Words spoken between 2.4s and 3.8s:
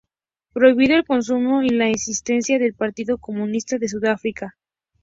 del partido comunista